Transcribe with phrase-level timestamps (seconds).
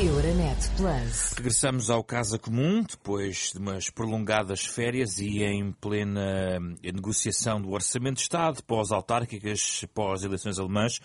[0.00, 1.32] Euronet Plus.
[1.36, 8.18] Regressamos ao Casa Comum, depois de umas prolongadas férias e em plena negociação do Orçamento
[8.18, 11.00] de Estado, pós-autárquicas, pós-eleições alemãs.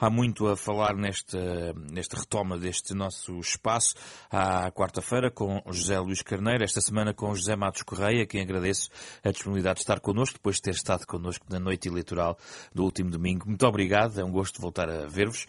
[0.00, 3.96] Há muito a falar nesta, nesta retoma deste nosso espaço.
[4.30, 8.90] À quarta-feira com José Luís Carneiro, esta semana com José Matos Correia, quem agradeço
[9.24, 12.38] a disponibilidade de estar connosco, depois de ter estado connosco na noite eleitoral
[12.72, 13.48] do último domingo.
[13.48, 15.48] Muito obrigado, é um gosto voltar a ver-vos.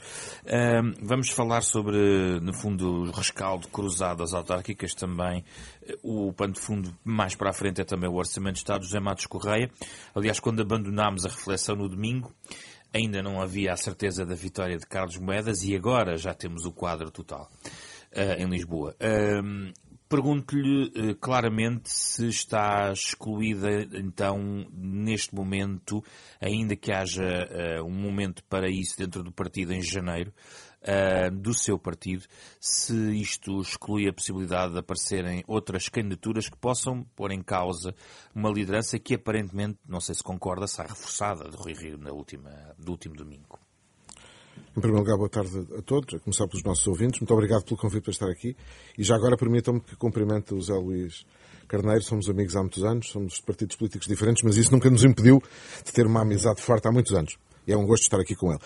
[1.00, 5.46] Vamos falar sobre, no fundo, o rescaldo cruzado às autárquicas também.
[6.02, 9.00] O pano de fundo mais para a frente é também o Orçamento de Estado, José
[9.00, 9.70] Matos Correia.
[10.16, 12.34] Aliás, quando abandonámos a reflexão no domingo,
[12.94, 16.72] ainda não havia a certeza da vitória de Carlos Moedas e agora já temos o
[16.72, 17.50] quadro total
[18.16, 18.96] uh, em Lisboa.
[19.00, 19.72] Uh,
[20.08, 26.04] Pergunto-lhe uh, claramente se está excluída, então, neste momento,
[26.42, 27.48] ainda que haja
[27.86, 30.34] um momento para isso dentro do partido em janeiro,
[30.82, 32.24] uh, do seu partido,
[32.60, 37.94] se isto exclui a possibilidade de aparecerem outras candidaturas que possam pôr em causa
[38.34, 42.50] uma liderança que aparentemente, não sei se concorda, está reforçada de Rui Rio na última,
[42.78, 43.60] do último domingo.
[44.72, 47.20] Em primeiro lugar, boa tarde a todos, a começar pelos nossos ouvintes.
[47.20, 48.56] Muito obrigado pelo convite para estar aqui.
[48.98, 51.26] E já agora permitam-me que cumprimente o Zé Luís
[51.68, 52.04] Carneiro.
[52.04, 55.42] Somos amigos há muitos anos, somos de partidos políticos diferentes, mas isso nunca nos impediu
[55.84, 57.38] de ter uma amizade forte há muitos anos.
[57.68, 58.60] E é um gosto estar aqui com ele.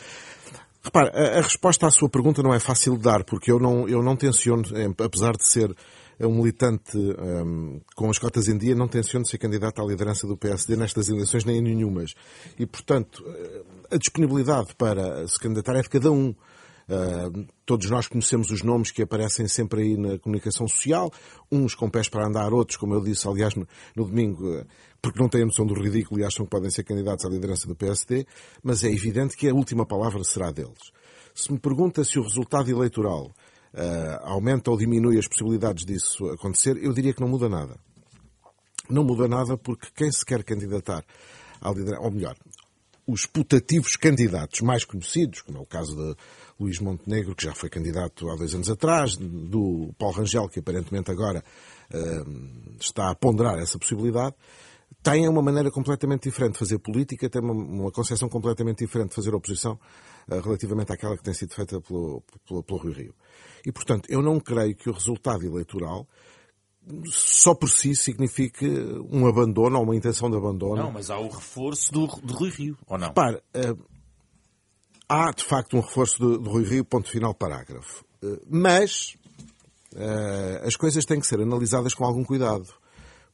[0.83, 3.87] Repare, a, a, resposta à sua pergunta não é fácil de dar, porque eu não,
[3.87, 4.63] eu não tenciono,
[4.99, 5.73] apesar de ser
[6.19, 10.37] um militante um, com as cotas em dia, não tenciono ser candidato à liderança do
[10.37, 12.13] PSD nestas eleições, nem em nenhumas.
[12.59, 13.23] E, portanto,
[13.89, 16.35] a disponibilidade para se candidatar é de cada um.
[17.65, 21.11] Todos nós conhecemos os nomes que aparecem sempre aí na comunicação social,
[21.51, 24.65] uns com pés para andar, outros, como eu disse, aliás, no, domingo, uh,
[25.01, 27.67] porque não têm a noção do ridículo e acham que podem ser candidatos à liderança
[27.67, 28.25] do PSD,
[28.61, 30.91] mas é evidente que a última palavra será deles.
[31.33, 33.27] Se me pergunta se o resultado eleitoral
[33.73, 37.77] uh, aumenta ou diminui as possibilidades disso acontecer, eu diria que não muda nada.
[38.89, 41.03] Não muda nada porque quem se quer candidatar
[41.61, 42.35] à liderança, ou melhor,
[43.07, 46.15] os putativos candidatos mais conhecidos, como é o caso de
[46.63, 51.11] Luís Montenegro, que já foi candidato há dois anos atrás, do Paulo Rangel, que aparentemente
[51.11, 51.43] agora
[51.93, 54.35] uh, está a ponderar essa possibilidade,
[55.01, 59.15] têm uma maneira completamente diferente de fazer política, têm uma, uma concepção completamente diferente de
[59.15, 59.73] fazer oposição
[60.29, 63.15] uh, relativamente àquela que tem sido feita pelo, pelo, pelo Rui Rio.
[63.65, 66.07] E, portanto, eu não creio que o resultado eleitoral
[67.05, 68.67] só por si signifique
[69.09, 70.75] um abandono ou uma intenção de abandono.
[70.75, 73.07] Não, mas há o reforço do, do Rui Rio, ou não?
[73.07, 73.92] Repare, uh,
[75.13, 78.03] há de facto um reforço do, do Rui Rio, ponto final, parágrafo.
[78.23, 79.15] Uh, mas
[79.93, 82.67] uh, as coisas têm que ser analisadas com algum cuidado.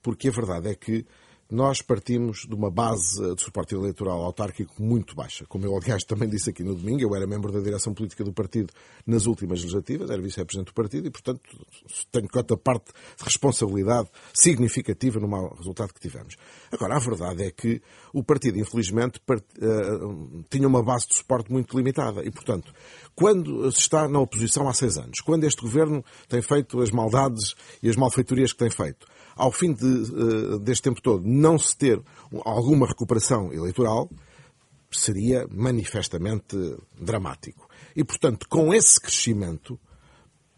[0.01, 1.05] Porque a verdade é que
[1.51, 5.45] nós partimos de uma base de suporte eleitoral autárquico muito baixa.
[5.47, 8.31] Como eu, aliás, também disse aqui no domingo, eu era membro da direção política do
[8.31, 8.71] partido
[9.05, 11.41] nas últimas legislativas, era vice-presidente do partido e, portanto,
[12.11, 16.35] tenho quanta parte de responsabilidade significativa no mau resultado que tivemos.
[16.71, 17.81] Agora, a verdade é que
[18.13, 19.43] o partido, infelizmente, part...
[19.57, 22.71] uh, tinha uma base de suporte muito limitada e, portanto,
[23.15, 27.55] quando se está na oposição há seis anos, quando este governo tem feito as maldades
[27.81, 31.75] e as malfeitorias que tem feito, ao fim de, uh, deste tempo todo, não se
[31.75, 32.01] ter
[32.43, 34.09] alguma recuperação eleitoral,
[34.91, 36.55] seria manifestamente
[36.99, 37.69] dramático.
[37.95, 39.79] E, portanto, com esse crescimento,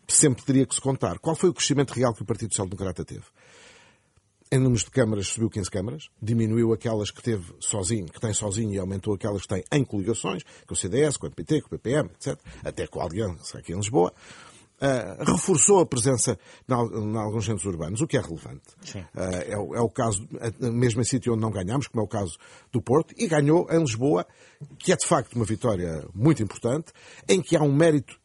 [0.07, 1.19] sempre teria que se contar.
[1.19, 3.23] Qual foi o crescimento real que o Partido Social Democrata teve?
[4.53, 8.73] Em números de câmaras subiu 15 câmaras, diminuiu aquelas que teve sozinho, que tem sozinho
[8.73, 11.79] e aumentou aquelas que tem em coligações, com o CDS, com o PT, com o
[11.79, 14.13] PPM, etc., até com a Aliança aqui em Lisboa.
[14.81, 16.73] Uh, reforçou a presença em
[17.15, 18.63] alguns centros urbanos, o que é relevante.
[19.13, 20.27] Uh, é, é, o caso,
[20.59, 22.35] mesmo em sítio onde não ganhamos, como é o caso
[22.71, 24.25] do Porto, e ganhou em Lisboa,
[24.79, 26.91] que é de facto uma vitória muito importante,
[27.29, 28.19] em que há um mérito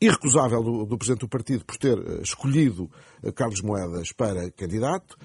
[0.00, 2.90] irrecusável do, do Presidente do Partido por ter escolhido
[3.36, 5.16] Carlos Moedas para candidato,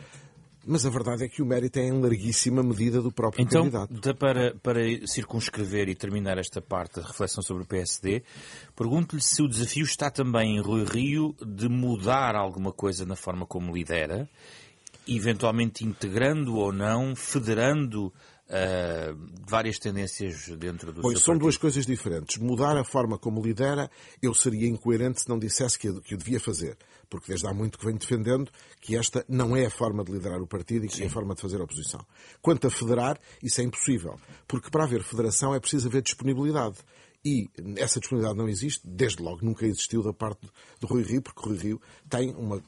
[0.67, 3.94] mas a verdade é que o mérito é em larguíssima medida do próprio então, candidato.
[3.94, 8.22] Então, para, para circunscrever e terminar esta parte da reflexão sobre o PSD,
[8.75, 13.45] pergunto-lhe se o desafio está também em Rui Rio de mudar alguma coisa na forma
[13.45, 14.30] como lidera,
[15.07, 18.13] eventualmente integrando ou não, federando
[18.47, 19.13] Uh,
[19.45, 21.44] várias tendências dentro do pois, seu são partido.
[21.44, 22.38] duas coisas diferentes.
[22.38, 23.91] Mudar a forma como lidera,
[24.21, 26.77] eu seria incoerente se não dissesse que, que o devia fazer.
[27.09, 28.49] Porque desde há muito que venho defendendo
[28.79, 31.03] que esta não é a forma de liderar o partido e que Sim.
[31.03, 32.05] é a forma de fazer a oposição.
[32.41, 34.17] Quanto a federar, isso é impossível.
[34.47, 36.77] Porque para haver federação é preciso haver disponibilidade.
[37.25, 40.47] E essa disponibilidade não existe, desde logo nunca existiu da parte
[40.79, 42.63] do Rui Rio, porque o Rui Rio tem uma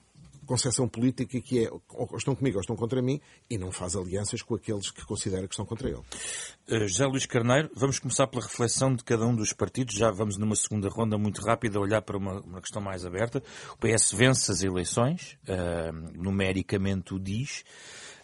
[0.49, 4.41] concepção política que é ou estão comigo ou estão contra mim e não faz alianças
[4.41, 6.01] com aqueles que considera que estão contra ele.
[6.67, 9.93] Uh, José Luís Carneiro, vamos começar pela reflexão de cada um dos partidos.
[9.93, 13.43] Já vamos numa segunda ronda muito rápida olhar para uma, uma questão mais aberta.
[13.73, 17.63] O PS vence as eleições, uh, numericamente o diz.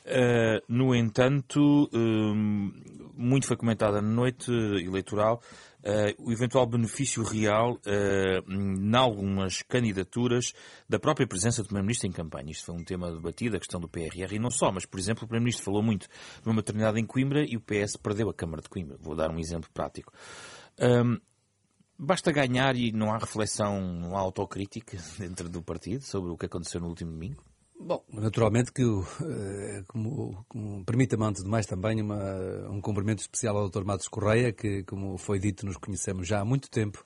[0.05, 1.89] Uh, no entanto,
[3.15, 5.41] muito foi comentada na noite eleitoral
[5.85, 10.53] uh, o eventual benefício real uh, em algumas candidaturas
[10.89, 12.51] da própria presença do Primeiro-Ministro em campanha.
[12.51, 15.23] Isto foi um tema debatido, a questão do PRR e não só, mas, por exemplo,
[15.23, 18.61] o Primeiro-Ministro falou muito de uma maternidade em Coimbra e o PS perdeu a Câmara
[18.61, 18.97] de Coimbra.
[18.99, 20.11] Vou dar um exemplo prático.
[20.79, 21.19] Um,
[21.97, 26.45] basta ganhar e não há reflexão, não há autocrítica dentro do partido sobre o que
[26.45, 27.43] aconteceu no último domingo?
[27.85, 32.17] Bom, naturalmente que, eh, como, como permita-me antes de mais também uma,
[32.67, 33.83] um cumprimento especial ao Dr.
[33.83, 37.05] Matos Correia, que, como foi dito, nos conhecemos já há muito tempo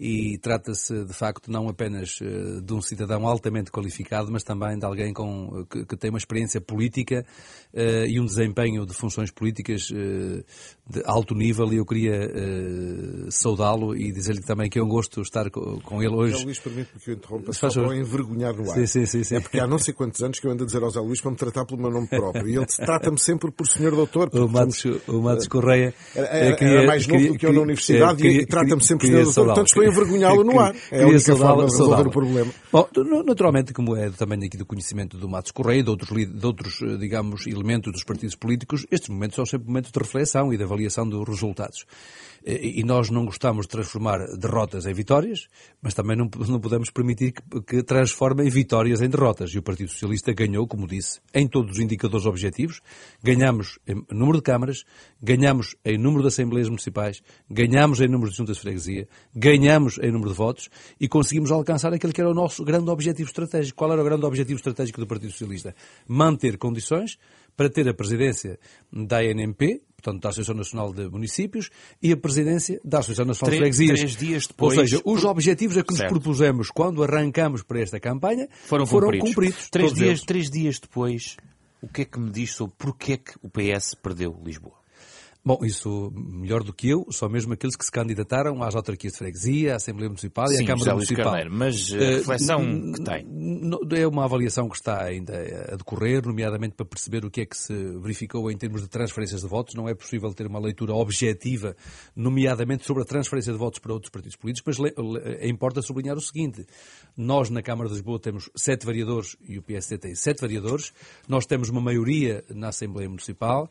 [0.00, 4.86] e trata-se de facto não apenas eh, de um cidadão altamente qualificado, mas também de
[4.86, 7.22] alguém com, que, que tem uma experiência política
[7.74, 10.42] uh, e um desempenho de funções políticas uh,
[10.88, 15.20] de alto nível e eu queria uh, saudá-lo e dizer-lhe também que é um gosto
[15.20, 16.32] estar com, com ele hoje.
[16.32, 18.78] José Luís, permite-me que eu interrompa só para envergonhar no ar.
[18.78, 20.66] Sim, sim, sim, sim, É porque há não sei quantos anos que eu ando a
[20.66, 23.50] dizer ao José Luís para me tratar pelo meu nome próprio e ele trata-me sempre
[23.50, 24.30] por senhor doutor.
[24.32, 27.52] O Matos, o Matos Correia era, era, queria, era mais novo queria, do que eu
[27.52, 30.74] na universidade queria, e trata-me sempre por senhor doutor, portanto estou a envergonhá-lo no ar.
[30.90, 32.52] É a única forma de resolver o problema.
[32.72, 32.88] Bom,
[33.24, 36.80] naturalmente, como é também aqui do conhecimento do Matos Correia e de outros, de outros,
[36.82, 40.64] eh, digamos, elementos dos partidos políticos, estes momentos são sempre momentos de reflexão e de
[40.64, 41.86] avaliação dos resultados.
[42.44, 45.46] E nós não gostamos de transformar derrotas em vitórias,
[45.82, 49.50] mas também não, não podemos permitir que, que transformem vitórias em derrotas.
[49.50, 52.80] E o Partido Socialista ganhou, como disse, em todos os indicadores objetivos.
[53.22, 54.84] Ganhamos em número de câmaras,
[55.22, 60.10] ganhamos em número de assembleias municipais, ganhamos em número de juntas de freguesia, ganhamos em
[60.10, 60.68] número de votos
[61.00, 63.78] e conseguimos alcançar aquele que era o nosso grande objetivo estratégico.
[63.78, 65.74] Qual era o grande objetivo estratégico do Partido Socialista?
[66.06, 67.18] Manter condições
[67.56, 68.58] para ter a presidência
[68.92, 71.70] da ANMP, portanto, da Associação Nacional de Municípios,
[72.02, 73.98] e a presidência da Associação Nacional três, de Freguesias.
[74.00, 74.78] Três dias depois...
[74.78, 76.10] Ou seja, os objetivos a que certo.
[76.10, 79.28] nos propusemos quando arrancamos para esta campanha foram, foram cumpridos.
[79.30, 79.68] cumpridos.
[79.70, 81.36] três, dias, três dias depois,
[81.82, 84.79] o que é que me diz sobre porquê que o PS perdeu Lisboa?
[85.42, 89.18] Bom, isso melhor do que eu, só mesmo aqueles que se candidataram às autarquias de
[89.20, 91.24] freguesia, à Assembleia Municipal Sim, e à Câmara Municipal.
[91.24, 94.00] Carneiro, mas a reflexão uh, que tem?
[94.02, 95.34] É uma avaliação que está ainda
[95.72, 99.40] a decorrer, nomeadamente para perceber o que é que se verificou em termos de transferências
[99.40, 99.74] de votos.
[99.74, 101.74] Não é possível ter uma leitura objetiva,
[102.14, 104.92] nomeadamente sobre a transferência de votos para outros partidos políticos, mas
[105.42, 106.66] importa sublinhar o seguinte.
[107.16, 110.92] Nós, na Câmara de Lisboa, temos sete vereadores e o PSD tem sete vereadores.
[111.26, 113.70] Nós temos uma maioria na Assembleia Municipal.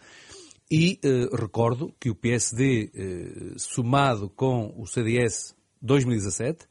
[0.72, 6.68] E uh, recordo que o PSD, uh, somado com o CDS 2017,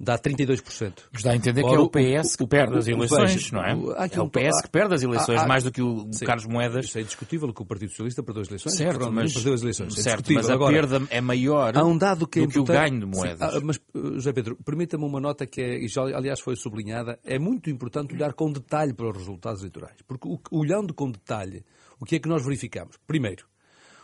[0.00, 0.92] dá 32%.
[1.12, 3.72] Mas dá a entender Ora, que é o PS que perde as eleições, não é?
[3.72, 6.46] É o PS que perde as eleições, há, há, mais do que o sim, Carlos
[6.46, 6.86] Moedas.
[6.86, 8.76] Isso é discutível que o Partido Socialista perdeu as eleições.
[8.76, 9.98] Certo, mas, perdeu as eleições.
[9.98, 12.58] É certo, mas a Agora, perda é maior há um dado que do é que
[12.58, 13.52] o ganho de Moedas.
[13.52, 17.18] Sim, mas, eh, José Pedro, permita-me uma nota que, é, e já, aliás, foi sublinhada.
[17.22, 19.96] É muito importante olhar com detalhe para os resultados eleitorais.
[20.06, 21.62] Porque, olhando com detalhe,
[22.00, 22.96] o que é que nós verificamos?
[23.06, 23.44] Primeiro,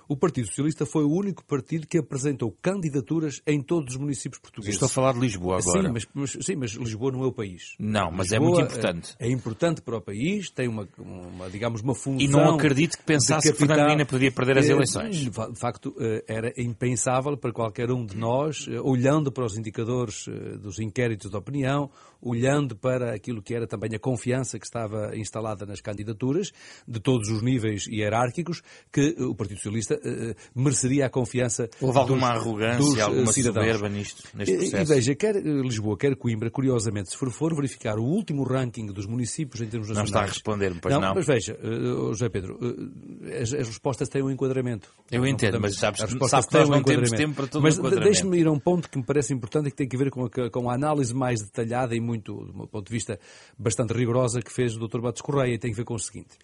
[0.08, 4.74] o Partido Socialista foi o único partido que apresentou candidaturas em todos os municípios portugueses.
[4.74, 5.82] Estou a falar de Lisboa agora.
[5.82, 7.74] Sim, mas, mas sim, mas Lisboa não é o país.
[7.78, 9.16] Não, mas Lisboa é muito importante.
[9.18, 12.20] É, é, importante para o país, tem uma, uma, digamos, uma função.
[12.20, 15.16] E não acredito que pensasse que Fernando Medina podia perder as eleições.
[15.16, 20.26] De facto, eh, era impensável para qualquer um de nós, eh, olhando para os indicadores
[20.28, 21.90] eh, dos inquéritos de opinião,
[22.20, 26.52] olhando para aquilo que era também a confiança que estava instalada nas candidaturas,
[26.86, 32.32] de todos os níveis hierárquicos, que o Partido Socialista uh, mereceria a confiança Houve alguma
[32.32, 33.66] dos, arrogância, dos, alguma cidadãos.
[33.66, 34.76] soberba nisto, neste processo?
[34.76, 38.86] E, e veja, quer Lisboa, quer Coimbra, curiosamente, se for, for verificar o último ranking
[38.86, 40.10] dos municípios em termos nacionais...
[40.10, 41.14] Não está a responder-me, pois não, não.
[41.14, 44.88] Mas veja, uh, José Pedro, uh, as, as, respostas têm um enquadramento.
[45.10, 47.78] Eu entendo, mas sabes, sabe que nós não temos tempo para todo mas.
[47.78, 50.10] Mas deixe-me ir a um ponto que me parece importante e que tem a ver
[50.10, 53.18] com a, com a análise mais detalhada e muito, do meu ponto de vista,
[53.58, 55.00] bastante rigorosa que fez o Dr.
[55.00, 56.38] Bates Correia e tem a ver com o seguinte.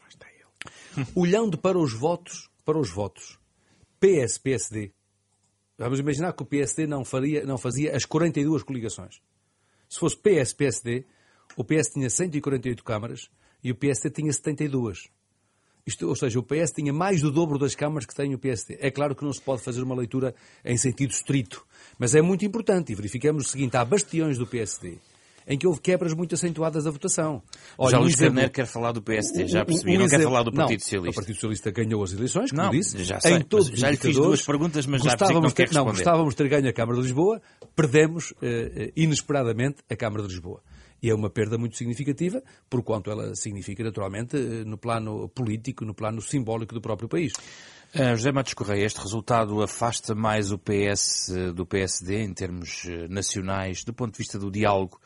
[1.15, 3.39] Olhando para os votos, para os votos
[4.01, 4.93] PS-PSD,
[5.79, 9.21] vamos imaginar que o PSD não, faria, não fazia as 42 coligações.
[9.89, 11.05] Se fosse PS-PSD,
[11.57, 13.31] o PS tinha 148 câmaras
[13.63, 15.09] e o PSD tinha 72.
[15.87, 18.79] Isto, ou seja, o PS tinha mais do dobro das câmaras que tem o PSD.
[18.81, 21.67] É claro que não se pode fazer uma leitura em sentido estrito,
[21.99, 24.99] mas é muito importante e verificamos o seguinte: há bastiões do PSD
[25.47, 27.43] em que houve quebras muito acentuadas da votação.
[27.77, 28.35] Olha, já Luís exemplo...
[28.35, 30.25] Carneiro quer falar do PSD, já percebi, um, um não exemplo...
[30.25, 31.11] quer falar do Partido não, Socialista.
[31.11, 33.97] O Partido Socialista ganhou as eleições, como não, disse, já sei, em todos já lhe
[33.97, 35.75] fiz duas perguntas, mas já percebi que não responder.
[35.75, 37.41] Não, gostávamos de ter ganho a Câmara de Lisboa,
[37.75, 40.63] perdemos eh, inesperadamente a Câmara de Lisboa.
[41.03, 45.85] E é uma perda muito significativa, por quanto ela significa, naturalmente, eh, no plano político,
[45.85, 47.33] no plano simbólico do próprio país.
[47.95, 53.85] Uh, José Matos Correia, este resultado afasta mais o PS do PSD em termos nacionais,
[53.85, 54.99] do ponto de vista do diálogo,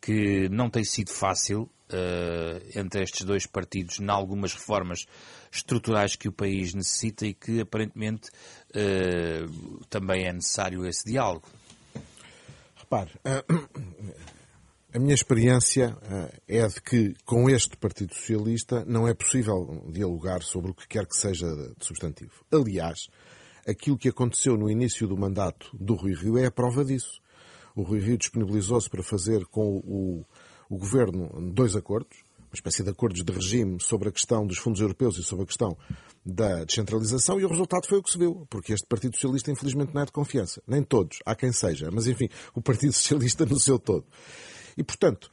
[0.00, 5.04] que não tem sido fácil uh, entre estes dois partidos, em algumas reformas
[5.50, 8.30] estruturais que o país necessita e que aparentemente
[8.70, 11.46] uh, também é necessário esse diálogo.
[12.76, 13.10] Repare,
[14.94, 15.96] a minha experiência
[16.46, 21.06] é de que com este Partido Socialista não é possível dialogar sobre o que quer
[21.06, 22.44] que seja de substantivo.
[22.52, 23.08] Aliás,
[23.66, 27.22] aquilo que aconteceu no início do mandato do Rui Rio é a prova disso.
[27.74, 30.26] O Rui Rio disponibilizou-se para fazer com o,
[30.68, 34.82] o Governo dois acordos, uma espécie de acordos de regime sobre a questão dos fundos
[34.82, 35.74] europeus e sobre a questão
[36.24, 39.94] da descentralização e o resultado foi o que se viu, porque este Partido Socialista infelizmente
[39.94, 40.62] não é de confiança.
[40.66, 44.04] Nem todos, há quem seja, mas enfim, o Partido Socialista no seu todo.
[44.76, 45.30] E, portanto,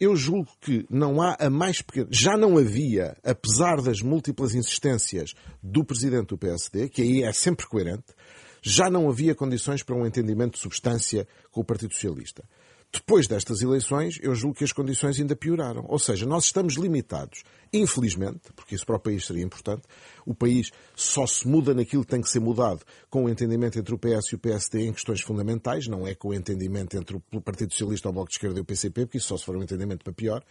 [0.00, 2.08] eu julgo que não há a mais pequena.
[2.10, 7.66] Já não havia, apesar das múltiplas insistências do presidente do PSD, que aí é sempre
[7.66, 8.14] coerente,
[8.62, 12.44] já não havia condições para um entendimento de substância com o Partido Socialista.
[12.90, 15.84] Depois destas eleições, eu julgo que as condições ainda pioraram.
[15.88, 19.82] Ou seja, nós estamos limitados, infelizmente, porque isso para o país seria importante,
[20.24, 22.80] o país só se muda naquilo que tem que ser mudado
[23.10, 26.28] com o entendimento entre o PS e o PSD em questões fundamentais, não é com
[26.28, 29.28] o entendimento entre o Partido Socialista, o Bloco de Esquerda e o PCP, porque isso
[29.28, 30.42] só se for um entendimento para pior.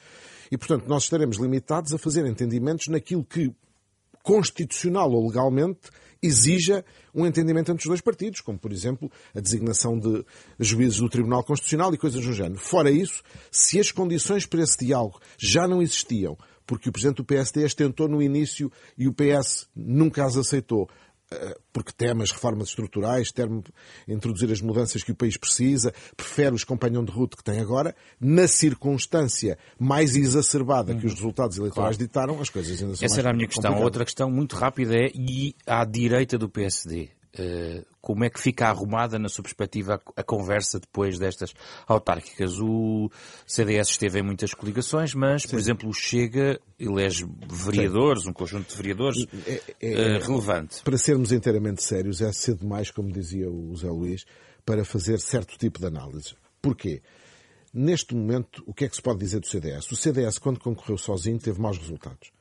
[0.51, 3.51] E, portanto, nós estaremos limitados a fazer entendimentos naquilo que,
[4.27, 5.89] constitucional ou legalmente,
[6.22, 6.84] exija
[7.15, 10.25] um entendimento entre os dois partidos, como, por exemplo, a designação de
[10.60, 12.60] juízes do Tribunal Constitucional e coisas do género.
[12.60, 17.24] Fora isso, se as condições para esse diálogo já não existiam, porque o Presidente do
[17.24, 20.89] PSD as tentou no início e o PS nunca as aceitou,
[21.74, 23.63] porque teme as reformas estruturais, teme
[24.07, 27.96] introduzir as mudanças que o país precisa, prefere os companhão de ruta que tem agora,
[28.19, 31.17] na circunstância mais exacerbada que os uhum.
[31.17, 32.07] resultados eleitorais claro.
[32.07, 33.81] ditaram, as coisas ainda são Essa era a minha questão.
[33.81, 37.16] Outra questão muito rápida é, e à direita do PSD?
[37.39, 41.53] Eh, como é que fica arrumada, na sua perspectiva, a, conversa depois destas
[41.86, 42.60] autárquicas?
[42.60, 43.12] O
[43.46, 45.50] CDS esteve em muitas coligações, mas, Sim.
[45.50, 48.29] por exemplo, o Chega elege vereadores, Sim.
[48.29, 50.82] um conjunto de vereadores é, é, é, relevante.
[50.84, 54.25] Para sermos inteiramente sérios, é cedo demais, como dizia o Zé Luís,
[54.65, 56.34] para fazer certo tipo de análise.
[56.62, 57.01] Porquê?
[57.74, 59.91] Neste momento, o que é que se pode dizer do CDS?
[59.91, 62.32] O CDS, quando concorreu sozinho, teve maus resultados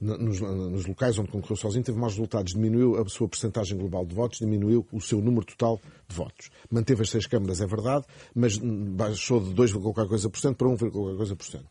[0.00, 4.14] nos, nos, locais onde concorreu sozinho, teve mais resultados, diminuiu a sua percentagem global de
[4.14, 6.50] votos, diminuiu o seu número total de votos.
[6.70, 10.68] Manteve as seis câmaras, é verdade, mas baixou de 2, qualquer coisa por cento para
[10.68, 11.68] 1, qualquer coisa por cento.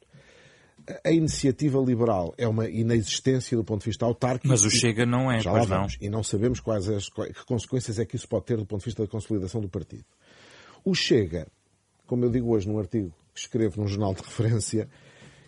[1.04, 4.48] A iniciativa liberal é uma inexistência do ponto de vista autárquico.
[4.48, 5.88] Mas o Chega não é, já pois não.
[6.00, 8.86] E não sabemos quais as, que consequências é que isso pode ter do ponto de
[8.86, 10.06] vista da consolidação do partido.
[10.84, 11.48] O Chega,
[12.06, 14.88] como eu digo hoje num artigo que escrevo num jornal de referência,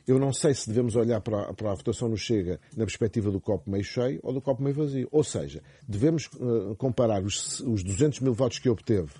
[0.07, 3.29] eu não sei se devemos olhar para a, para a votação no Chega na perspectiva
[3.29, 5.09] do copo meio cheio ou do copo meio vazio.
[5.11, 9.11] Ou seja, devemos uh, comparar os, os 200 mil votos que obteve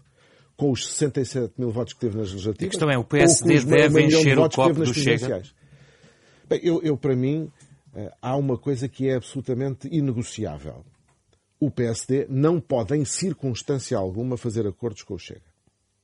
[0.56, 2.68] com os 67 mil votos que teve nas legislativas.
[2.68, 5.44] A questão é, o PSD deve encher o copo do Chega?
[6.50, 7.52] Bem, eu, eu, para mim,
[7.94, 10.86] uh, há uma coisa que é absolutamente inegociável.
[11.60, 15.57] O PSD não pode, em circunstância alguma, fazer acordos com o Chega.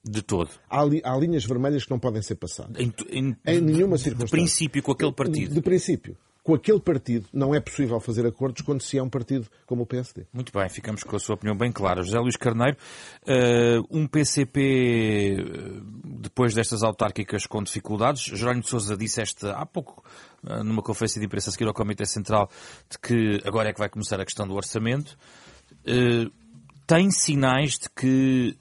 [0.06, 0.50] De todo.
[0.70, 2.76] Há, li, há, linhas vermelhas que não podem ser passadas.
[2.78, 4.26] Em, em, em nenhuma circunstância.
[4.26, 5.48] De princípio, com aquele partido.
[5.48, 6.18] De, de, princípio.
[6.44, 9.86] Com aquele partido não é possível fazer acordos quando se é um partido como o
[9.86, 10.26] PSD.
[10.34, 12.04] Muito bem, ficamos com a sua opinião bem clara.
[12.04, 12.76] José Luís Carneiro,
[13.22, 19.66] uh, um PCP, eh, depois destas autárquicas com dificuldades, Jerónimo de Sousa disse esta há
[19.66, 20.04] pouco,
[20.44, 22.50] uh, numa conferência de imprensa a seguir ao Comitê Central,
[22.90, 25.18] de que agora é que vai começar a questão do orçamento.
[25.88, 26.30] Uh,
[26.86, 28.58] tem sinais de que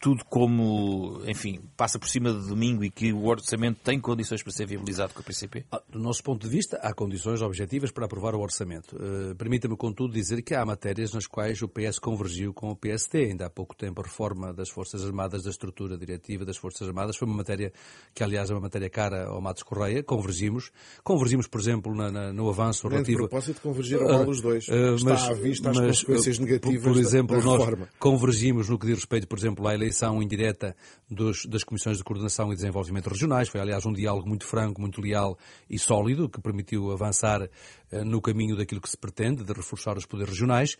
[0.00, 4.50] tudo como, enfim, passa por cima de domingo e que o orçamento tem condições para
[4.50, 5.66] ser viabilizado com o PCP?
[5.70, 8.96] Ah, do nosso ponto de vista, há condições objetivas para aprovar o orçamento.
[8.96, 13.26] Uh, Permita-me, contudo, dizer que há matérias nas quais o PS convergiu com o PSD.
[13.26, 17.18] Ainda há pouco tempo, a reforma das Forças Armadas, da estrutura diretiva das Forças Armadas,
[17.18, 17.70] foi uma matéria
[18.14, 20.02] que, aliás, é uma matéria cara ao Matos Correia.
[20.02, 20.70] Convergimos.
[21.04, 23.24] Convergimos, por exemplo, na, na, no avanço relativo...
[23.24, 24.66] De propósito, convergiram uh, os dois.
[24.66, 27.88] Uh, Está mas, à vista as mas, consequências negativas por, por exemplo, da, da nós
[27.98, 29.89] convergimos no que diz respeito, por exemplo, à eleição
[30.22, 30.76] indireta
[31.08, 33.48] dos, das comissões de coordenação e desenvolvimento regionais.
[33.48, 38.20] Foi, aliás, um diálogo muito franco, muito leal e sólido, que permitiu avançar uh, no
[38.20, 40.76] caminho daquilo que se pretende, de reforçar os poderes regionais.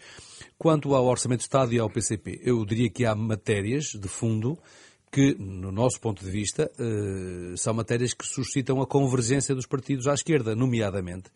[0.58, 4.58] Quanto ao Orçamento de Estado e ao PCP, eu diria que há matérias de fundo
[5.12, 6.70] que, no nosso ponto de vista,
[7.56, 11.30] são matérias que suscitam a convergência dos partidos à esquerda, nomeadamente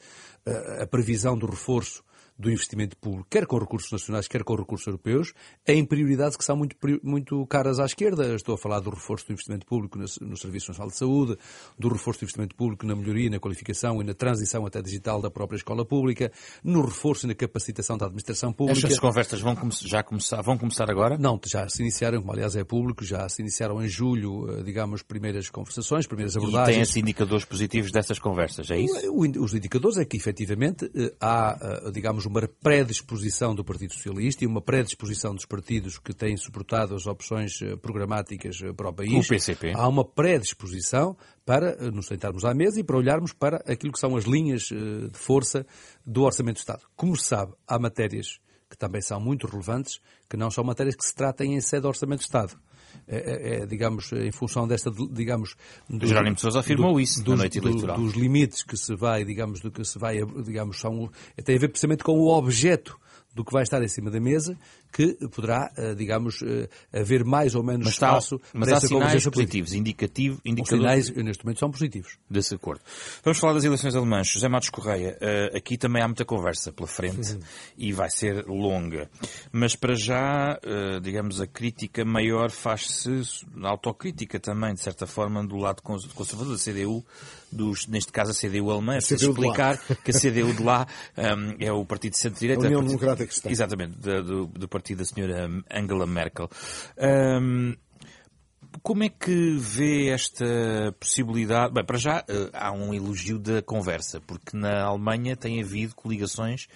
[0.81, 2.05] a previsão do reforço
[2.37, 5.33] do investimento público, quer com recursos nacionais, quer com recursos europeus,
[5.67, 8.35] em prioridades que são muito, muito caras à esquerda.
[8.35, 11.39] Estou a falar do reforço do investimento público no, Serviço Nacional de Saúde,
[11.79, 15.31] do reforço do investimento público na melhoria, na qualificação e na transição até digital da
[15.31, 18.79] própria escola pública, no reforço e na capacitação da administração pública.
[18.79, 21.17] Estas conversas vão já começar, vão começar agora?
[21.17, 25.03] Não, já se iniciaram, como aliás é público, já se iniciaram em julho, eh, digamos,
[25.03, 26.77] primeiras conversações, primeiras abordagens.
[26.77, 28.95] E tem-se indicadores positivos dessas conversas, é isso?
[29.15, 31.91] Os indicadores é que, efetivamente, eh, há, eh,
[32.25, 36.95] digamos, uma predisposição predisposição do Partido Socialista e uma predisposição dos partidos que têm suportado
[36.95, 39.27] as opções eh, programáticas eh, para o país.
[39.27, 39.73] O PCP.
[39.75, 43.99] Há uma predisposição para eh, nos sentarmos à mesa e para olharmos para aquilo que
[43.99, 45.67] são as linhas de força
[46.05, 46.83] do Orçamento do Estado.
[46.97, 48.39] Como se sabe, há matérias
[48.69, 51.89] que também são muito relevantes, que não são matérias que se tratem em sede do
[51.89, 52.59] Orçamento do Estado.
[53.07, 55.55] É, é, é, digamos, em função desta, digamos...
[55.89, 57.97] Do, Jerónimo de Sousa afirmou do, isso dos, na noite eleitoral.
[57.97, 61.11] Do, dos limites que se vai, digamos, do que se vai, digamos, são,
[61.45, 62.99] tem a ver precisamente com o objeto
[63.35, 64.57] do que vai estar em cima da mesa,
[64.93, 68.87] que poderá, eh, digamos, eh, haver mais ou menos mas espaço mas para há essa
[68.87, 71.01] sinais positivos, indicativo, indicadores...
[71.01, 72.17] Os sinais, neste momento, são positivos.
[72.31, 72.81] Desse acordo.
[73.25, 74.29] Vamos falar das eleições alemãs.
[74.29, 77.39] José Matos Correia, eh, aqui também há muita conversa pela frente
[77.77, 79.11] e vai ser longa.
[79.51, 80.59] Mas para já,
[81.03, 83.23] digamos, a crítica maior faz-se,
[83.63, 87.05] a autocrítica também, de certa forma, do lado conservador da CDU,
[87.55, 91.73] dos, neste caso a CDU alemã, se explicar que a CDU de lá um, é
[91.73, 92.65] o partido de centro-direita.
[92.65, 93.51] A União Democrática Cristã.
[93.51, 96.49] Exatamente, do, do, partido da senhora Angela Merkel.
[96.99, 97.75] Um,
[98.83, 100.45] como é que vê esta
[100.99, 101.73] possibilidade?
[101.73, 106.67] Bem, para já eh, há um elogio da conversa, porque na Alemanha tem havido coligações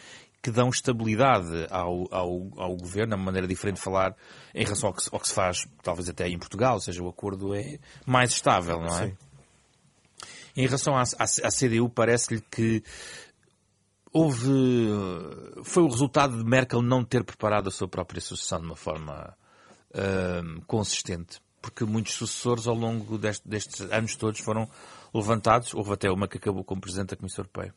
[0.42, 4.14] que dão estabilidade ao, ao, ao governo, é uma maneira diferente de falar
[4.54, 7.08] em relação ao que, ao que se faz, talvez até em Portugal, ou seja, o
[7.08, 9.06] acordo é mais estável, não é?
[9.08, 9.16] Sim.
[10.58, 12.82] Em relação à, à, à CDU, parece-lhe que
[14.12, 14.50] houve.
[15.62, 19.36] Foi o resultado de Merkel não ter preparado a sua própria sucessão de uma forma
[19.90, 21.40] uh, consistente.
[21.62, 24.68] Porque muitos sucessores ao longo deste, destes anos todos foram
[25.14, 25.72] levantados.
[25.74, 27.72] Houve até uma que acabou como Presidente da Comissão Europeia.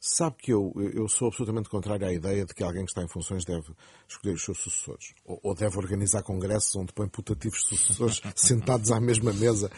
[0.00, 3.08] Sabe que eu, eu sou absolutamente contrário à ideia de que alguém que está em
[3.08, 3.74] funções deve
[4.08, 5.12] escolher os seus sucessores.
[5.24, 9.68] Ou, ou deve organizar congressos onde põe putativos sucessores sentados à mesma mesa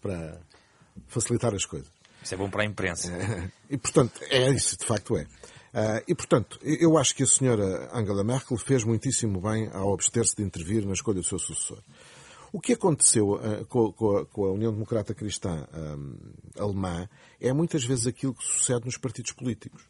[0.00, 0.40] para
[1.06, 1.90] facilitar as coisas.
[2.22, 3.12] Isso é bom para a imprensa.
[3.12, 5.22] É, e, portanto, é isso, de facto é.
[5.22, 10.34] Uh, e, portanto, eu acho que a senhora Angela Merkel fez muitíssimo bem ao abster-se
[10.34, 11.82] de intervir na escolha do seu sucessor.
[12.52, 16.16] O que aconteceu uh, com, com, a, com, a, União Democrata Cristã um,
[16.58, 17.08] alemã
[17.40, 19.82] é muitas vezes aquilo que sucede nos partidos políticos.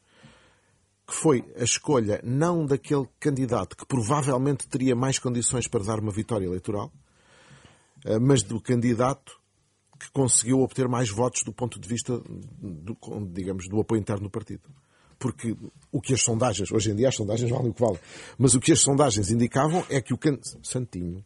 [1.06, 6.12] Que foi a escolha não daquele candidato que provavelmente teria mais condições para dar uma
[6.12, 6.92] vitória eleitoral,
[8.04, 9.37] uh, mas do candidato
[9.98, 12.20] que conseguiu obter mais votos do ponto de vista,
[12.60, 12.96] do,
[13.32, 14.62] digamos, do apoio interno do partido.
[15.18, 15.56] Porque
[15.90, 17.98] o que as sondagens, hoje em dia as sondagens valem o que valem,
[18.38, 20.38] mas o que as sondagens indicavam é que o can...
[20.62, 21.24] Santinho,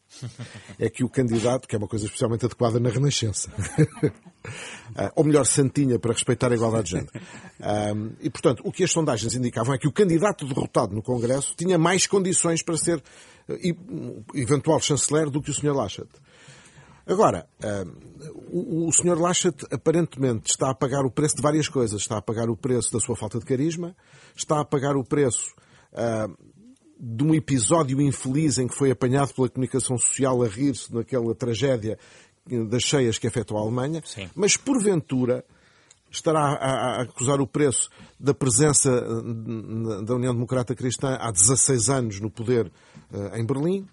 [0.78, 3.52] é que o candidato, que é uma coisa especialmente adequada na Renascença,
[4.96, 7.12] ah, ou melhor, Santinha, para respeitar a igualdade de género.
[7.60, 11.54] Ah, e, portanto, o que as sondagens indicavam é que o candidato derrotado no Congresso
[11.54, 13.02] tinha mais condições para ser
[13.46, 13.52] ah,
[14.34, 15.74] eventual chanceler do que o Sr.
[15.74, 16.08] Laschet.
[17.06, 19.18] Agora, uh, o, Sr.
[19.18, 22.00] Laschet aparentemente está a pagar o preço de várias coisas.
[22.00, 23.96] Está a pagar o preço da sua falta de carisma,
[24.36, 25.52] está a pagar o preço
[25.92, 26.36] uh,
[26.98, 31.98] de um episódio infeliz em que foi apanhado pela comunicação social a rir-se naquela tragédia
[32.68, 34.28] das cheias que afetou a Alemanha, Sim.
[34.34, 35.44] mas porventura
[36.10, 37.88] estará a, a, acusar o preço
[38.18, 38.90] da presença
[40.04, 42.70] da União Democrata Cristã há 16 anos no poder
[43.10, 43.88] uh, em Berlim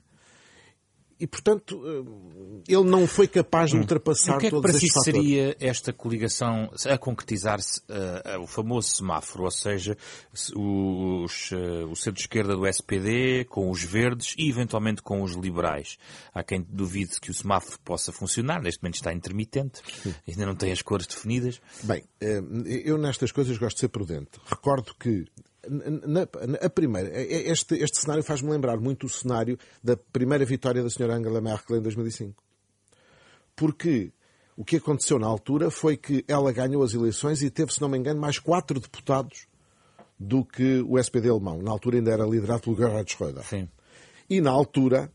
[1.19, 3.81] e, portanto, eh, ele não foi capaz de hum.
[3.81, 8.89] ultrapassar o que é que para si seria esta coligação a concretizar-se uh, o famoso
[8.89, 9.97] semáforo, ou seja,
[10.31, 15.97] os, uh, o centro-esquerda do SPD com os verdes e, eventualmente, com os liberais.
[16.33, 19.81] Há quem duvide que o semáforo possa funcionar, neste momento está intermitente,
[20.27, 21.59] ainda não tem as cores definidas.
[21.83, 22.03] Bem,
[22.85, 24.39] eu nestas coisas gosto de ser prudente.
[24.45, 25.25] Recordo que
[25.67, 30.81] na, na, a primeira, este, este cenário faz-me lembrar muito o cenário da primeira vitória
[30.81, 32.43] da senhora Angela Merkel em 2005.
[33.55, 34.11] Porque
[34.55, 37.89] o que aconteceu na altura foi que ela ganhou as eleições e teve, se não
[37.89, 39.47] me engano, mais quatro deputados
[40.19, 41.61] do que o SPD alemão.
[41.61, 43.43] Na altura ainda era liderado pelo Gerhard Schröder.
[43.43, 43.69] Sim.
[44.29, 45.11] E na altura,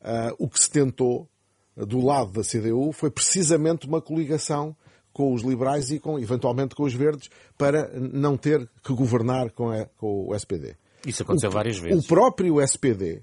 [0.00, 1.28] uh, o que se tentou
[1.76, 4.76] do lado da CDU foi precisamente uma coligação
[5.12, 9.70] com os liberais e com, eventualmente com os verdes para não ter que governar com,
[9.70, 10.76] a, com o SPD.
[11.06, 12.04] Isso aconteceu o, várias vezes.
[12.04, 13.22] O próprio SPD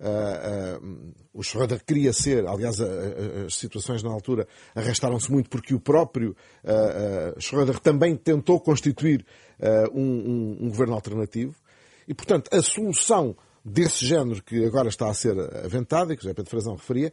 [0.00, 5.80] Uh, uh, o Schroeder queria ser, aliás, as situações na altura arrastaram-se muito porque o
[5.80, 9.24] próprio uh, Schroeder também tentou constituir
[9.94, 11.54] um, um, um, governo alternativo.
[12.06, 16.24] E, portanto, a solução desse género que agora está a ser aventada, e que o
[16.24, 17.12] José Pedro Frazão referia,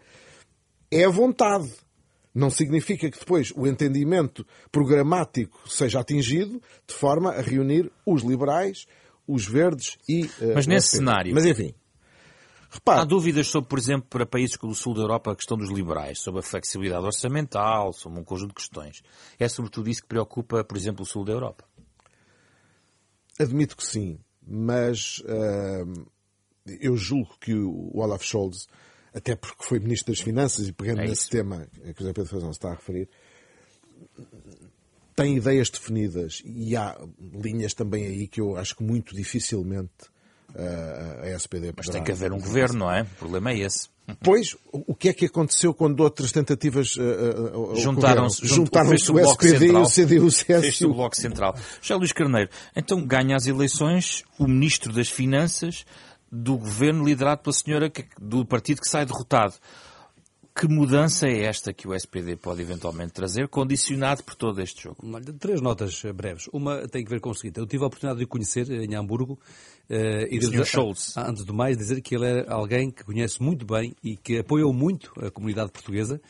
[0.90, 1.72] é a vontade.
[2.34, 8.86] Não significa que depois o entendimento programático seja atingido de forma a reunir os liberais,
[9.28, 10.30] os verdes e.
[10.54, 11.34] Mas nesse cenário.
[11.34, 11.74] Mas enfim.
[12.74, 13.02] Repare.
[13.02, 15.70] Há dúvidas sobre, por exemplo, para países como o sul da Europa, a questão dos
[15.70, 19.02] liberais, sobre a flexibilidade orçamental, sobre um conjunto de questões.
[19.38, 21.66] É sobretudo isso que preocupa, por exemplo, o sul da Europa?
[23.38, 26.06] Admito que sim, mas uh,
[26.80, 28.68] eu julgo que o Olaf Scholz,
[29.14, 32.30] até porque foi Ministro das Finanças e pegando é nesse tema que o José Pedro
[32.30, 33.10] Fazão está a referir,
[35.16, 36.98] tem ideias definidas e há
[37.34, 40.12] linhas também aí que eu acho que muito dificilmente
[40.56, 43.04] a, a SPD Mas tem que haver um governo, não é?
[43.04, 43.90] O problema é esse.
[44.22, 49.86] Pois, o que é que aconteceu quando outras tentativas uh, juntaram-se juntaram o SPD, o
[49.86, 50.90] CDU, o CSU?
[50.90, 51.56] o Bloco Central.
[51.82, 55.86] Já Luís Carneiro, então ganha as eleições o Ministro das Finanças
[56.32, 59.54] do governo liderado pela senhora que, do partido que sai derrotado.
[60.54, 64.98] Que mudança é esta que o SPD pode eventualmente trazer, condicionado por todo este jogo?
[65.40, 66.50] Três notas breves.
[66.52, 67.58] Uma tem que ver com o seguinte.
[67.58, 69.40] Eu tive a oportunidade de o conhecer em Hamburgo
[69.92, 71.18] Uh, e devo, Scholz.
[71.18, 74.72] Antes de mais, dizer que ele é alguém que conhece muito bem e que apoiou
[74.72, 76.22] muito a comunidade portuguesa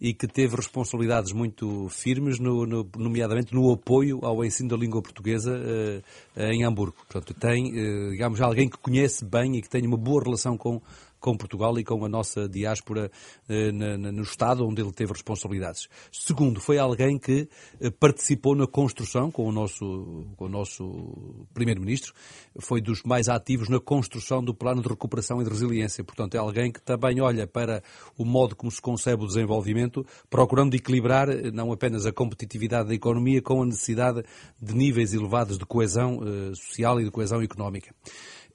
[0.00, 5.00] e que teve responsabilidades muito firmes, no, no, nomeadamente no apoio ao ensino da língua
[5.00, 6.96] portuguesa uh, em Hamburgo.
[7.08, 10.82] Portanto, tem, uh, digamos, alguém que conhece bem e que tem uma boa relação com,
[11.20, 13.10] com Portugal e com a nossa diáspora
[13.48, 15.88] eh, no Estado onde ele teve responsabilidades.
[16.12, 17.48] Segundo, foi alguém que
[17.80, 22.12] eh, participou na construção com o nosso, nosso Primeiro-Ministro,
[22.60, 26.04] foi dos mais ativos na construção do Plano de Recuperação e de Resiliência.
[26.04, 27.82] Portanto, é alguém que também olha para
[28.16, 32.94] o modo como se concebe o desenvolvimento, procurando equilibrar eh, não apenas a competitividade da
[32.94, 34.22] economia com a necessidade
[34.60, 36.20] de níveis elevados de coesão
[36.54, 37.94] social e de coesão económica.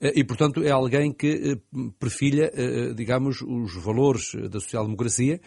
[0.01, 5.39] Eh, e, portanto, é alguém que eh, perfilha, eh, digamos, os valores da social-democracia,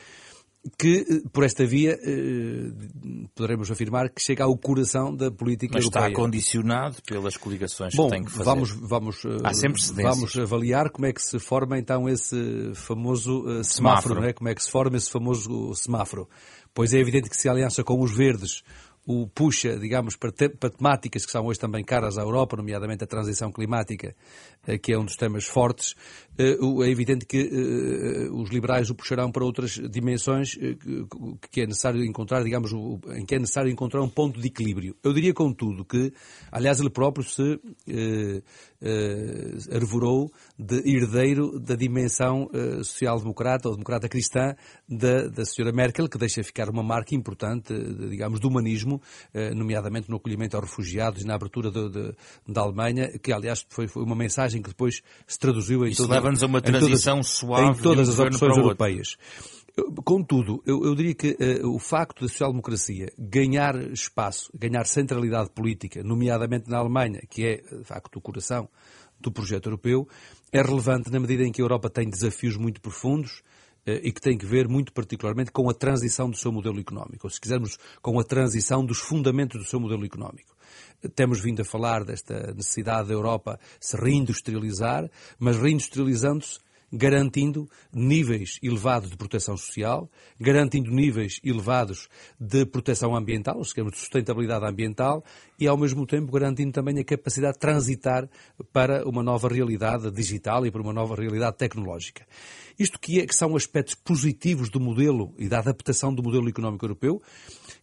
[0.78, 1.98] que, por esta via,
[3.34, 6.08] poderemos afirmar que chega ao coração da política Mas europeia.
[6.08, 8.44] está condicionado pelas coligações Bom, que tem que fazer.
[8.44, 14.14] Vamos, vamos, Há sempre vamos avaliar como é que se forma, então, esse famoso semáforo,
[14.14, 14.24] semáforo.
[14.24, 14.32] É?
[14.32, 16.26] como é que se forma esse famoso semáforo.
[16.72, 18.62] Pois é evidente que se aliança com os verdes
[19.06, 23.04] o puxa, digamos, para, te, para, temáticas que são hoje também caras à Europa, nomeadamente
[23.04, 24.14] a transição climática,
[24.66, 25.94] eh, que é um dos temas fortes,
[26.38, 30.56] eh, é evidente que eh, os liberais o puxarão para outras dimensões
[31.50, 32.72] que é necessário encontrar, digamos,
[33.14, 34.96] em que é necessário encontrar um ponto de equilíbrio.
[35.02, 36.12] Eu diria, contudo, que,
[36.50, 38.42] aliás, ele próprio se uh,
[39.74, 44.54] arvorou de herdeiro da dimensão uh, social-democrata ou democrata cristã
[44.88, 47.72] da, da senhora Merkel, que deixa ficar uma marca importante,
[48.08, 52.14] digamos, do humanismo, uh, nomeadamente no acolhimento aos refugiados e na abertura de, de,
[52.48, 56.42] da Alemanha, que aliás foi, foi, uma mensagem que depois se traduziu em, Isso leva-nos
[56.42, 59.16] a uma transição todas, suave em todas as opções europeias.
[60.04, 66.00] Contudo, eu, eu diria que uh, o facto da social-democracia ganhar espaço, ganhar centralidade política,
[66.04, 68.68] nomeadamente na Alemanha, que é, de facto, o coração
[69.20, 70.06] do projeto europeu,
[70.52, 73.42] é relevante na medida em que a Europa tem desafios muito profundos
[73.86, 77.30] e que tem que ver muito particularmente com a transição do seu modelo económico, ou
[77.30, 80.54] se quisermos, com a transição dos fundamentos do seu modelo económico.
[81.14, 86.58] Temos vindo a falar desta necessidade da Europa se reindustrializar, mas reindustrializando-se
[86.96, 93.98] garantindo níveis elevados de proteção social, garantindo níveis elevados de proteção ambiental, ou seja, de
[93.98, 95.24] sustentabilidade ambiental,
[95.58, 98.28] e ao mesmo tempo garantindo também a capacidade de transitar
[98.72, 102.24] para uma nova realidade digital e para uma nova realidade tecnológica.
[102.78, 106.84] Isto que, é, que são aspectos positivos do modelo e da adaptação do modelo económico
[106.84, 107.20] europeu,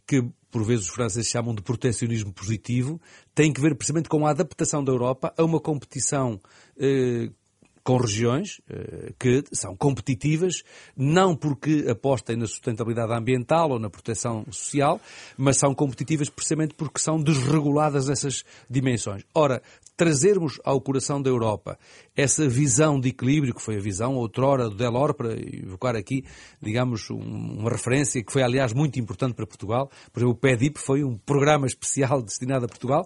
[0.07, 2.99] que por vezes os franceses chamam de protecionismo positivo,
[3.33, 6.39] tem que ver precisamente com a adaptação da Europa a uma competição
[6.77, 7.29] eh,
[7.83, 10.63] com regiões eh, que são competitivas,
[10.95, 14.99] não porque apostem na sustentabilidade ambiental ou na proteção social,
[15.37, 19.23] mas são competitivas precisamente porque são desreguladas nessas dimensões.
[19.33, 19.61] Ora,
[20.01, 21.77] trazermos ao coração da Europa
[22.15, 26.25] essa visão de equilíbrio, que foi a visão outrora do Delors, para evocar aqui,
[26.59, 29.89] digamos, uma referência que foi, aliás, muito importante para Portugal.
[30.11, 33.05] Por exemplo, o PEDIP foi um programa especial destinado a Portugal,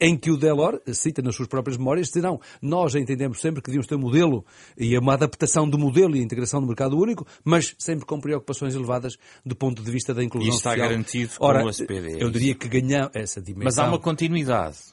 [0.00, 3.66] em que o Delors cita nas suas próprias memórias, diz, não, nós entendemos sempre que
[3.66, 4.44] devíamos ter um modelo
[4.76, 8.74] e uma adaptação do modelo e a integração do mercado único, mas sempre com preocupações
[8.74, 10.88] elevadas do ponto de vista da inclusão Isso está social.
[10.88, 12.22] garantido Ora, com o SPD.
[12.22, 13.64] Eu diria que ganhamos essa dimensão.
[13.64, 14.92] Mas há uma continuidade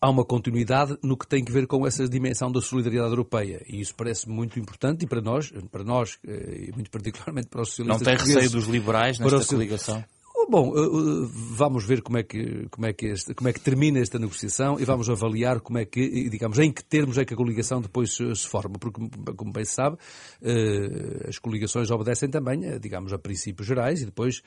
[0.00, 3.62] há uma continuidade no que tem a ver com essa dimensão da solidariedade europeia.
[3.68, 7.68] E isso parece muito importante e para nós, para nós, e muito particularmente para os
[7.68, 8.06] socialistas.
[8.06, 10.02] Não tem receio dos liberais nesta coligação?
[10.50, 13.60] Bom, eh, eh, vamos ver como é que, como é que, este, como é que
[13.60, 17.34] termina esta negociação e vamos avaliar como é que, digamos, em que termos é que
[17.34, 19.00] a coligação depois se, forma, porque,
[19.36, 19.96] como bem se sabe,
[20.42, 24.42] eh, as coligações obedecem também, digamos, a princípios gerais e depois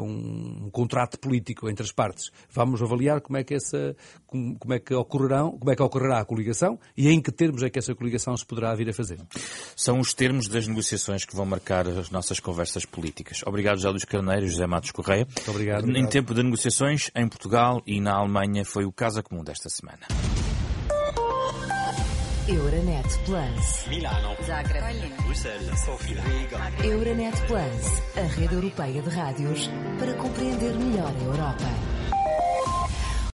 [0.00, 2.32] um, um contrato político entre as partes.
[2.50, 3.94] Vamos avaliar como é que essa,
[4.26, 7.70] como, é que ocorrerão, como é que ocorrerá a coligação e em que termos é
[7.70, 9.20] que essa coligação se poderá vir a fazer.
[9.76, 13.42] São os termos das negociações que vão marcar as nossas conversas políticas.
[13.46, 15.27] Obrigado, José Luís Carneiro José Matos Correia.
[15.36, 15.90] Muito obrigado.
[15.90, 20.06] Em tempo de negociações, em Portugal e na Alemanha, foi o Casa Comum desta semana.
[22.48, 23.86] Euronet Plus.
[23.88, 24.34] Milano.
[24.42, 25.12] Zagreb.
[25.22, 25.80] Bruxelas.
[25.80, 26.22] Sofia.
[26.82, 31.97] Euronet Plus, a rede europeia de rádios para compreender melhor a Europa.